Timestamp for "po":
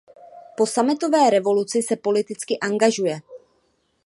0.57-0.65